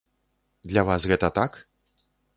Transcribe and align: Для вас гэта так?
Для 0.71 0.85
вас 0.89 1.05
гэта 1.11 1.29
так? 1.39 1.51